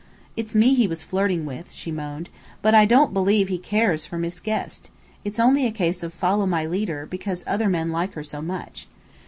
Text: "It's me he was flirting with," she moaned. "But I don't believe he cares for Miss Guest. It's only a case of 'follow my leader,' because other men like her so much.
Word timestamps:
"It's 0.35 0.55
me 0.55 0.73
he 0.73 0.87
was 0.87 1.03
flirting 1.03 1.45
with," 1.45 1.71
she 1.71 1.91
moaned. 1.91 2.29
"But 2.63 2.73
I 2.73 2.85
don't 2.85 3.13
believe 3.13 3.49
he 3.49 3.59
cares 3.59 4.03
for 4.03 4.17
Miss 4.17 4.39
Guest. 4.39 4.89
It's 5.23 5.39
only 5.39 5.67
a 5.67 5.71
case 5.71 6.01
of 6.01 6.11
'follow 6.11 6.47
my 6.47 6.65
leader,' 6.65 7.05
because 7.05 7.43
other 7.45 7.69
men 7.69 7.91
like 7.91 8.15
her 8.15 8.23
so 8.23 8.41
much. 8.41 8.87